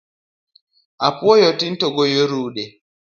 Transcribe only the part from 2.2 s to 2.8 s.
rude